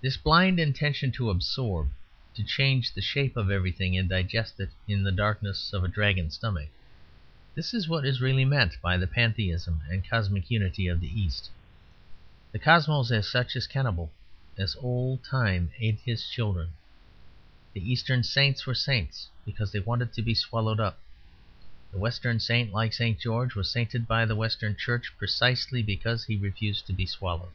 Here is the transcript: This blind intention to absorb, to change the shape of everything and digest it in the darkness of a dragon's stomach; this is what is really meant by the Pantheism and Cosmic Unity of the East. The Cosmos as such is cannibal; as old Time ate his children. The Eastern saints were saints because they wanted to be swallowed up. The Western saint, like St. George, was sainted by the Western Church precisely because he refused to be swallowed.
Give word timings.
This 0.00 0.16
blind 0.16 0.58
intention 0.58 1.12
to 1.12 1.28
absorb, 1.28 1.90
to 2.34 2.42
change 2.42 2.94
the 2.94 3.02
shape 3.02 3.36
of 3.36 3.50
everything 3.50 3.94
and 3.94 4.08
digest 4.08 4.58
it 4.58 4.70
in 4.88 5.02
the 5.02 5.12
darkness 5.12 5.74
of 5.74 5.84
a 5.84 5.86
dragon's 5.88 6.32
stomach; 6.32 6.70
this 7.54 7.74
is 7.74 7.86
what 7.86 8.06
is 8.06 8.22
really 8.22 8.46
meant 8.46 8.80
by 8.80 8.96
the 8.96 9.06
Pantheism 9.06 9.82
and 9.90 10.08
Cosmic 10.08 10.50
Unity 10.50 10.86
of 10.88 10.98
the 10.98 11.12
East. 11.12 11.50
The 12.52 12.58
Cosmos 12.58 13.10
as 13.10 13.28
such 13.28 13.54
is 13.54 13.66
cannibal; 13.66 14.10
as 14.56 14.76
old 14.80 15.22
Time 15.22 15.70
ate 15.78 15.98
his 16.06 16.26
children. 16.26 16.72
The 17.74 17.82
Eastern 17.86 18.22
saints 18.22 18.64
were 18.66 18.72
saints 18.74 19.28
because 19.44 19.72
they 19.72 19.80
wanted 19.80 20.14
to 20.14 20.22
be 20.22 20.32
swallowed 20.32 20.80
up. 20.80 20.98
The 21.92 21.98
Western 21.98 22.40
saint, 22.40 22.72
like 22.72 22.94
St. 22.94 23.20
George, 23.20 23.54
was 23.54 23.70
sainted 23.70 24.08
by 24.08 24.24
the 24.24 24.34
Western 24.36 24.74
Church 24.74 25.12
precisely 25.18 25.82
because 25.82 26.24
he 26.24 26.38
refused 26.38 26.86
to 26.86 26.94
be 26.94 27.04
swallowed. 27.04 27.52